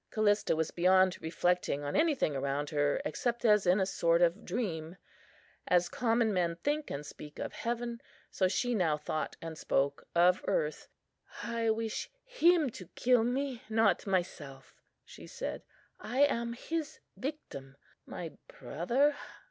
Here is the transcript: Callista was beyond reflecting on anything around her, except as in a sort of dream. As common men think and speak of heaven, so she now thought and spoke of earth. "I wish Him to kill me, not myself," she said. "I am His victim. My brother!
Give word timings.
Callista 0.09 0.55
was 0.55 0.71
beyond 0.71 1.21
reflecting 1.21 1.83
on 1.83 1.95
anything 1.95 2.35
around 2.35 2.71
her, 2.71 2.99
except 3.05 3.45
as 3.45 3.67
in 3.67 3.79
a 3.79 3.85
sort 3.85 4.19
of 4.19 4.43
dream. 4.43 4.97
As 5.67 5.89
common 5.89 6.33
men 6.33 6.55
think 6.55 6.89
and 6.89 7.05
speak 7.05 7.37
of 7.37 7.53
heaven, 7.53 8.01
so 8.31 8.47
she 8.47 8.73
now 8.73 8.97
thought 8.97 9.35
and 9.43 9.55
spoke 9.59 10.07
of 10.15 10.43
earth. 10.47 10.87
"I 11.43 11.69
wish 11.69 12.09
Him 12.23 12.71
to 12.71 12.87
kill 12.95 13.23
me, 13.23 13.61
not 13.69 14.07
myself," 14.07 14.73
she 15.05 15.27
said. 15.27 15.61
"I 15.99 16.21
am 16.21 16.53
His 16.53 16.99
victim. 17.15 17.77
My 18.07 18.31
brother! 18.47 19.15